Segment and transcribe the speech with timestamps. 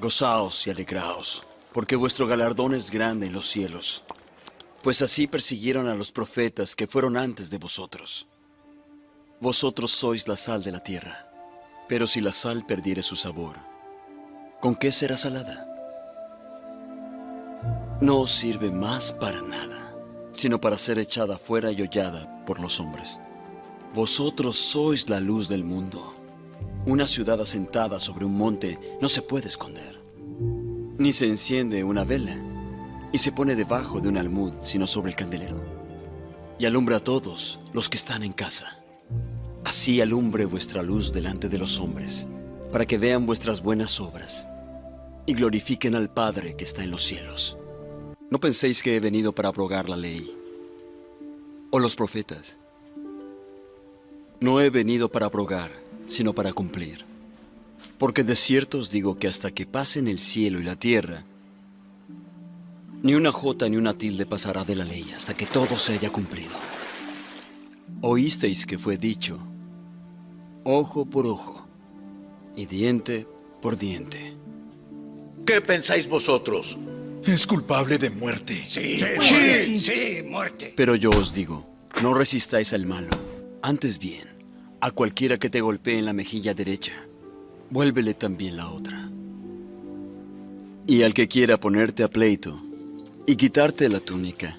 [0.00, 4.04] Gozaos y alegraos, porque vuestro galardón es grande en los cielos,
[4.80, 8.28] pues así persiguieron a los profetas que fueron antes de vosotros.
[9.40, 11.28] Vosotros sois la sal de la tierra,
[11.88, 13.56] pero si la sal perdiere su sabor,
[14.60, 15.66] ¿con qué será salada?
[18.00, 19.96] No os sirve más para nada,
[20.32, 23.18] sino para ser echada fuera y hollada por los hombres.
[23.96, 26.14] Vosotros sois la luz del mundo.
[26.88, 30.00] Una ciudad asentada sobre un monte no se puede esconder.
[30.96, 32.34] Ni se enciende una vela
[33.12, 35.62] y se pone debajo de un almud, sino sobre el candelero.
[36.58, 38.82] Y alumbra a todos los que están en casa.
[39.66, 42.26] Así alumbre vuestra luz delante de los hombres,
[42.72, 44.48] para que vean vuestras buenas obras
[45.26, 47.58] y glorifiquen al Padre que está en los cielos.
[48.30, 50.34] No penséis que he venido para abrogar la ley
[51.70, 52.56] o los profetas.
[54.40, 55.70] No he venido para abrogar,
[56.08, 57.04] sino para cumplir.
[57.98, 61.24] Porque de cierto os digo que hasta que pasen el cielo y la tierra,
[63.02, 66.10] ni una jota ni una tilde pasará de la ley hasta que todo se haya
[66.10, 66.56] cumplido.
[68.00, 69.38] Oísteis que fue dicho,
[70.64, 71.66] ojo por ojo
[72.56, 73.26] y diente
[73.60, 74.34] por diente.
[75.46, 76.76] ¿Qué pensáis vosotros?
[77.24, 78.64] Es culpable de muerte.
[78.68, 80.74] Sí, sí, sí, muerte.
[80.76, 81.66] Pero yo os digo,
[82.02, 83.10] no resistáis al malo,
[83.62, 84.27] antes bien,
[84.80, 86.92] a cualquiera que te golpee en la mejilla derecha,
[87.70, 89.10] vuélvele también la otra.
[90.86, 92.58] Y al que quiera ponerte a pleito
[93.26, 94.56] y quitarte la túnica,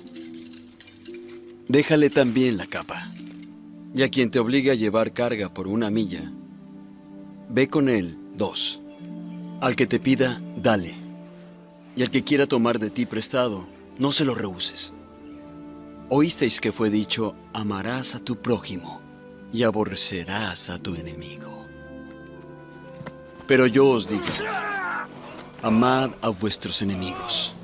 [1.68, 3.08] déjale también la capa.
[3.96, 6.32] Y a quien te obligue a llevar carga por una milla,
[7.50, 8.82] ve con él dos.
[9.62, 10.94] Al que te pida, dale.
[11.96, 14.94] Y al que quiera tomar de ti prestado, no se lo rehuses.
[16.10, 19.09] Oísteis que fue dicho, amarás a tu prójimo
[19.52, 21.66] y aborrecerás a tu enemigo.
[23.48, 24.24] Pero yo os digo,
[25.64, 27.56] amad a vuestros enemigos,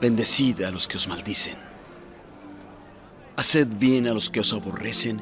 [0.00, 1.56] bendecid a los que os maldicen,
[3.36, 5.20] haced bien a los que os aborrecen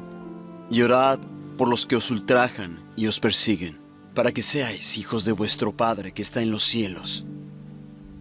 [0.69, 1.19] y orad
[1.57, 3.77] por los que os ultrajan y os persiguen,
[4.13, 7.25] para que seáis hijos de vuestro Padre que está en los cielos,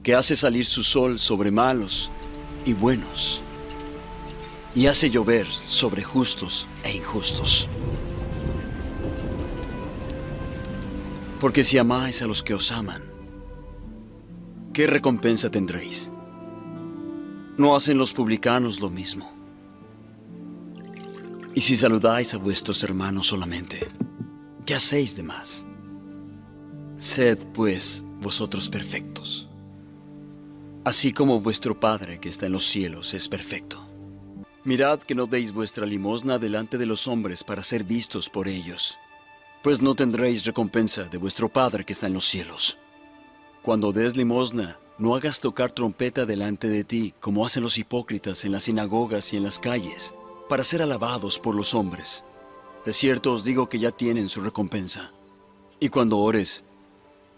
[0.03, 2.11] que hace salir su sol sobre malos
[2.67, 3.44] y buenos,
[4.75, 7.69] y hace llover sobre justos e injustos.
[11.41, 13.03] Porque si amáis a los que os aman,
[14.73, 16.11] ¿qué recompensa tendréis?
[17.57, 19.31] ¿No hacen los publicanos lo mismo?
[21.55, 23.87] Y si saludáis a vuestros hermanos solamente,
[24.67, 25.65] ¿qué hacéis de más?
[26.99, 29.49] Sed, pues, vosotros perfectos,
[30.85, 33.94] así como vuestro Padre que está en los cielos es perfecto.
[34.65, 38.99] Mirad que no deis vuestra limosna delante de los hombres para ser vistos por ellos.
[39.65, 42.77] pues no tendréis recompensa de vuestro Padre que está en los cielos.
[43.63, 48.53] Cuando des limosna, no hagas tocar trompeta delante de ti, como hacen los hipócritas en
[48.53, 50.13] las sinagogas y en las calles,
[50.51, 52.25] para ser alabados por los hombres.
[52.85, 55.13] De cierto os digo que ya tienen su recompensa.
[55.81, 56.63] Y cuando ores,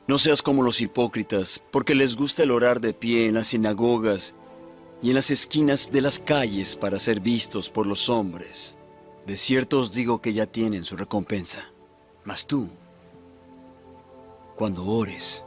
[0.09, 4.35] no seas como los hipócritas, porque les gusta el orar de pie en las sinagogas
[5.03, 8.77] y en las esquinas de las calles para ser vistos por los hombres.
[9.27, 11.65] De cierto os digo que ya tienen su recompensa.
[12.25, 12.69] Mas tú,
[14.57, 15.45] cuando ores,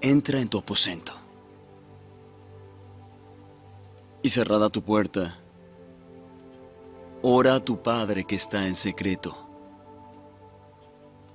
[0.00, 1.12] entra en tu aposento.
[4.22, 5.38] Y cerrada tu puerta,
[7.22, 9.36] ora a tu Padre que está en secreto.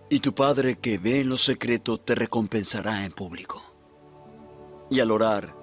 [0.09, 3.61] Y tu Padre que ve en lo secreto te recompensará en público.
[4.89, 5.56] Y al orar,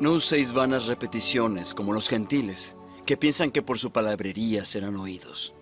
[0.00, 2.76] no uséis vanas repeticiones como los gentiles,
[3.06, 5.54] que piensan que por su palabrería serán oídos.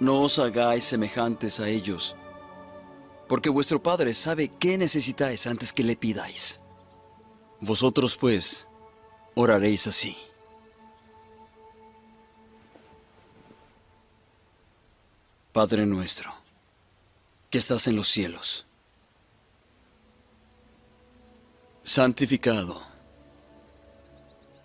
[0.00, 2.16] No os hagáis semejantes a ellos,
[3.28, 6.60] porque vuestro Padre sabe qué necesitáis antes que le pidáis.
[7.60, 8.68] Vosotros pues
[9.34, 10.16] oraréis así.
[15.52, 16.34] Padre nuestro,
[17.48, 18.66] que estás en los cielos,
[21.86, 22.82] santificado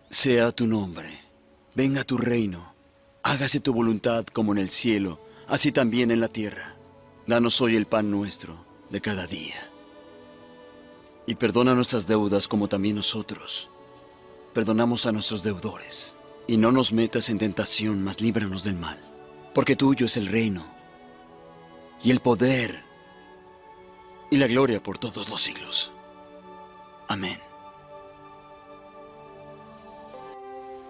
[0.09, 1.19] sea tu nombre,
[1.75, 2.73] venga tu reino,
[3.21, 6.75] hágase tu voluntad como en el cielo, así también en la tierra.
[7.27, 9.69] Danos hoy el pan nuestro de cada día.
[11.27, 13.69] Y perdona nuestras deudas como también nosotros.
[14.56, 16.15] Perdonamos a nuestros deudores.
[16.47, 19.00] Y no nos metas en tentación, mas líbranos del mal.
[19.53, 20.65] Porque tuyo es el reino,
[22.03, 22.83] y el poder,
[24.31, 25.91] y la gloria por todos los siglos.
[27.11, 27.37] Amén.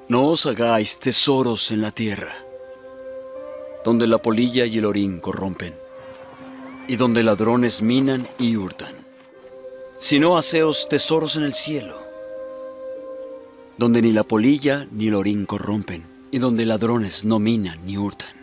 [0.08, 2.36] No os hagáis tesoros en la tierra,
[3.84, 5.74] donde la polilla y el orín corrompen
[6.88, 8.94] y donde ladrones minan y hurtan,
[10.00, 11.98] sino haceos tesoros en el cielo,
[13.80, 18.36] donde ni la polilla ni el orín corrompen, y donde ladrones no minan ni hurtan.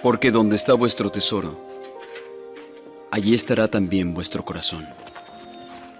[0.00, 1.58] Porque donde está vuestro tesoro,
[3.10, 4.86] allí estará también vuestro corazón.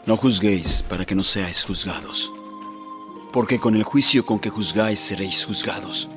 [0.06, 2.32] No juzguéis para que no seáis juzgados,
[3.32, 6.08] porque con el juicio con que juzgáis seréis juzgados,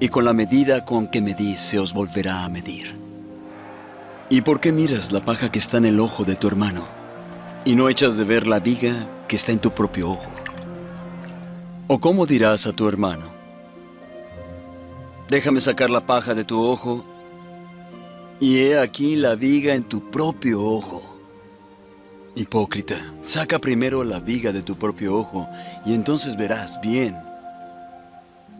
[0.00, 2.96] y con la medida con que medís se os volverá a medir.
[4.30, 6.88] ¿Y por qué miras la paja que está en el ojo de tu hermano
[7.66, 10.30] y no echas de ver la viga que está en tu propio ojo?
[11.88, 13.26] ¿O cómo dirás a tu hermano,
[15.28, 17.04] déjame sacar la paja de tu ojo
[18.40, 21.05] y he aquí la viga en tu propio ojo?
[22.38, 25.48] Hipócrita, saca primero la viga de tu propio ojo
[25.86, 27.16] y entonces verás bien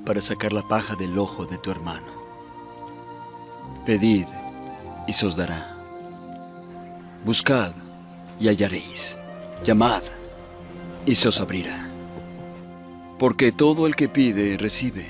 [0.07, 2.07] para sacar la paja del ojo de tu hermano.
[3.85, 4.25] Pedid
[5.07, 5.77] y se os dará.
[7.23, 7.73] Buscad
[8.41, 9.19] y hallaréis.
[9.63, 10.03] Llamad
[11.05, 11.87] y se os abrirá.
[13.19, 15.07] Porque todo el que pide recibe,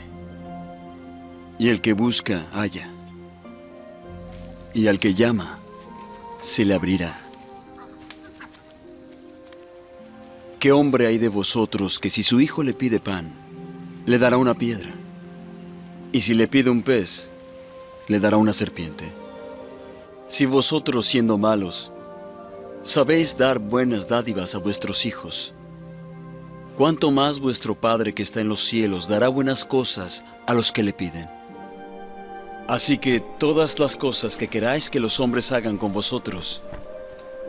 [1.56, 2.90] y el que busca halla,
[4.74, 5.58] y al que llama
[6.40, 7.25] se le abrirá.
[10.58, 13.30] ¿Qué hombre hay de vosotros que si su hijo le pide pan,
[14.06, 14.90] le dará una piedra?
[16.12, 17.28] Y si le pide un pez,
[18.08, 19.12] le dará una serpiente.
[20.28, 21.92] Si vosotros siendo malos,
[22.84, 25.52] sabéis dar buenas dádivas a vuestros hijos,
[26.74, 30.82] ¿cuánto más vuestro Padre que está en los cielos dará buenas cosas a los que
[30.82, 31.28] le piden?
[32.66, 36.62] Así que todas las cosas que queráis que los hombres hagan con vosotros,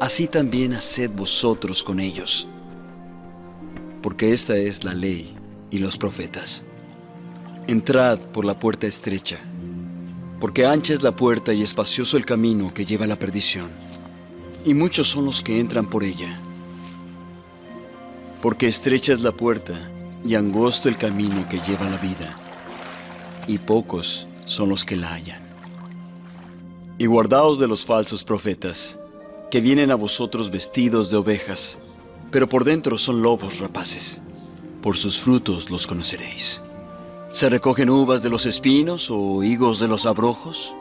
[0.01, 2.49] así también haced vosotros con ellos.
[4.01, 5.35] Porque esta es la ley
[5.71, 6.63] y los profetas.
[7.67, 9.39] Entrad por la puerta estrecha
[10.39, 13.69] porque ancha es la puerta y espacioso el camino que lleva a la perdición,
[14.65, 16.37] y muchos son los que entran por ella.
[18.41, 19.89] Porque estrecha es la puerta
[20.23, 22.31] y angosto el camino que lleva a la vida,
[23.47, 25.41] y pocos son los que la hallan.
[26.99, 28.99] Y guardaos de los falsos profetas,
[29.49, 31.79] que vienen a vosotros vestidos de ovejas,
[32.31, 34.21] pero por dentro son lobos rapaces.
[34.81, 36.61] Por sus frutos los conoceréis.
[37.29, 40.73] ¿Se recogen uvas de los espinos o higos de los abrojos?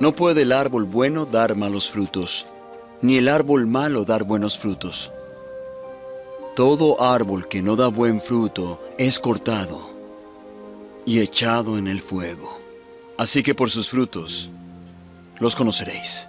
[0.00, 2.46] No puede el árbol bueno dar malos frutos,
[3.02, 5.10] ni el árbol malo dar buenos frutos.
[6.54, 9.90] Todo árbol que no da buen fruto es cortado
[11.04, 12.58] y echado en el fuego.
[13.18, 14.50] Así que por sus frutos
[15.38, 16.28] los conoceréis.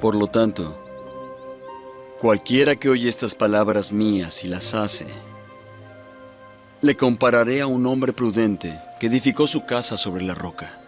[0.00, 0.78] Por lo tanto,
[2.20, 5.06] cualquiera que oye estas palabras mías y las hace,
[6.82, 10.78] le compararé a un hombre prudente que edificó su casa sobre la roca.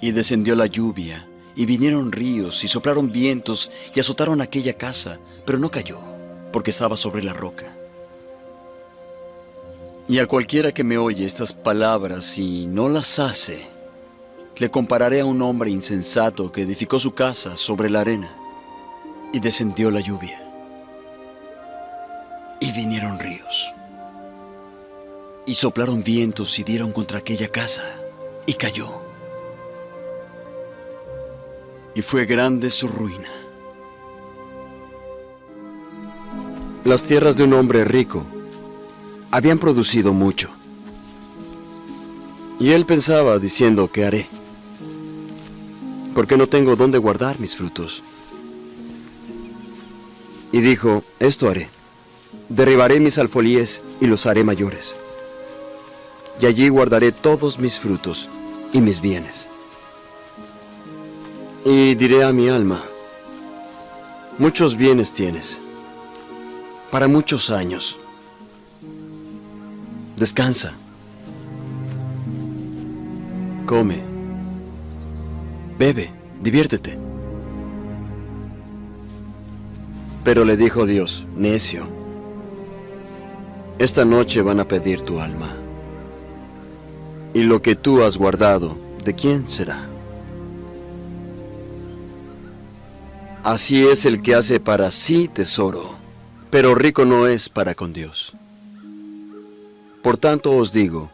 [0.00, 5.58] Y descendió la lluvia, y vinieron ríos, y soplaron vientos, y azotaron aquella casa, pero
[5.58, 5.98] no cayó,
[6.52, 7.66] porque estaba sobre la roca.
[10.08, 13.71] Y a cualquiera que me oye estas palabras y no las hace,
[14.56, 18.30] le compararé a un hombre insensato que edificó su casa sobre la arena,
[19.32, 20.38] y descendió la lluvia,
[22.60, 23.72] y vinieron ríos,
[25.46, 27.82] y soplaron vientos y dieron contra aquella casa,
[28.46, 28.90] y cayó.
[31.94, 33.28] Y fue grande su ruina.
[36.84, 38.24] Las tierras de un hombre rico
[39.30, 40.50] habían producido mucho.
[42.58, 44.26] Y él pensaba diciendo, ¿qué haré?
[46.14, 48.02] Porque no tengo dónde guardar mis frutos.
[50.52, 51.70] Y dijo, esto haré.
[52.48, 54.96] Derribaré mis alfolíes y los haré mayores.
[56.40, 58.28] Y allí guardaré todos mis frutos
[58.72, 59.48] y mis bienes.
[61.64, 62.82] Y diré a mi alma,
[64.38, 65.60] muchos bienes tienes,
[66.90, 67.98] para muchos años.
[70.16, 70.72] Descansa.
[73.66, 74.11] Come.
[75.78, 76.10] Bebe,
[76.40, 76.98] diviértete.
[80.24, 81.86] Pero le dijo Dios, necio,
[83.78, 85.56] esta noche van a pedir tu alma.
[87.34, 89.88] Y lo que tú has guardado, ¿de quién será?
[93.42, 95.96] Así es el que hace para sí tesoro,
[96.50, 98.34] pero rico no es para con Dios.
[100.00, 101.10] Por tanto os digo,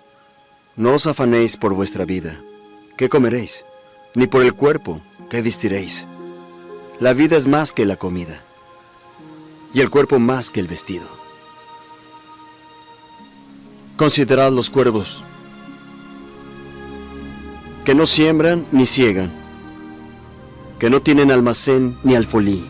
[0.77, 2.39] no os afanéis por vuestra vida,
[2.99, 3.65] ¿qué comeréis?
[4.19, 6.09] Ni por el cuerpo, ¿qué vestiréis?
[6.99, 8.41] La vida es más que la comida,
[9.73, 11.07] y el cuerpo más que el vestido.
[13.97, 15.23] Considerad los cuervos,
[17.85, 19.31] que no siembran ni ciegan,
[20.81, 22.67] que no tienen almacén ni alfolí,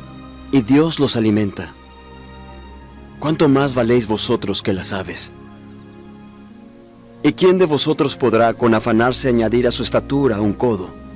[0.52, 1.72] y Dios los alimenta.
[3.20, 5.32] ¿Cuánto más valéis vosotros que las aves?
[7.22, 11.07] ¿Y quién de vosotros podrá con afanarse añadir a su estatura un codo?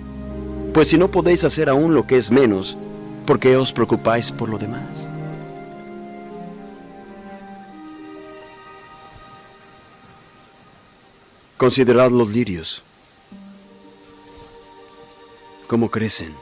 [0.72, 2.78] Pues si no podéis hacer aún lo que es menos,
[3.26, 5.10] ¿por qué os preocupáis por lo demás?
[11.58, 12.82] Considerad los lirios,
[15.68, 16.34] cómo crecen.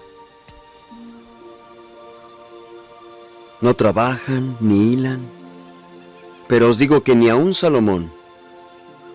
[3.60, 5.20] No trabajan ni hilan,
[6.46, 8.10] pero os digo que ni aun Salomón,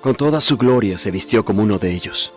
[0.01, 2.31] con toda su gloria, se vistió como uno de ellos.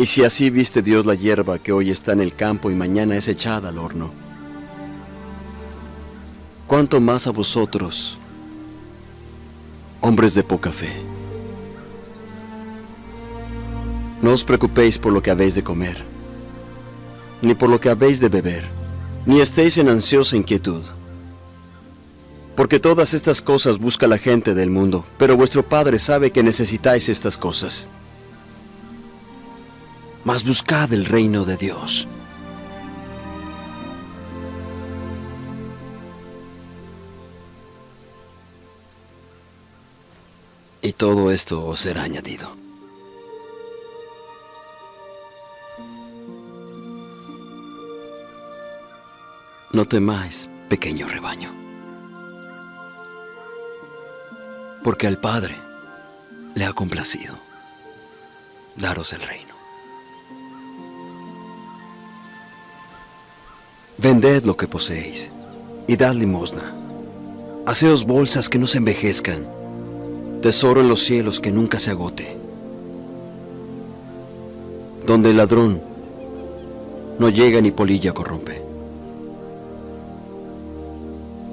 [0.00, 3.18] Y si así viste Dios la hierba que hoy está en el campo y mañana
[3.18, 4.10] es echada al horno,
[6.66, 8.16] ¿cuánto más a vosotros,
[10.00, 10.90] hombres de poca fe?
[14.22, 16.02] No os preocupéis por lo que habéis de comer,
[17.42, 18.64] ni por lo que habéis de beber,
[19.26, 20.80] ni estéis en ansiosa inquietud.
[22.56, 27.10] Porque todas estas cosas busca la gente del mundo, pero vuestro Padre sabe que necesitáis
[27.10, 27.90] estas cosas
[30.24, 32.06] mas buscad el reino de Dios.
[40.82, 42.56] Y todo esto os será añadido.
[49.72, 51.52] No temáis, pequeño rebaño,
[54.82, 55.56] porque al Padre
[56.54, 57.36] le ha complacido
[58.76, 59.49] daros el reino.
[64.02, 65.30] Vended lo que poseéis
[65.86, 66.74] y dad limosna.
[67.66, 69.46] Haceos bolsas que no se envejezcan,
[70.40, 72.38] tesoro en los cielos que nunca se agote,
[75.06, 75.82] donde el ladrón
[77.18, 78.62] no llega ni polilla corrompe.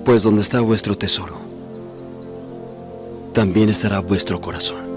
[0.05, 1.35] Pues donde está vuestro tesoro,
[3.33, 4.96] también estará vuestro corazón.